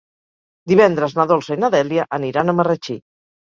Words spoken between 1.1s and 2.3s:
na Dolça i na Dèlia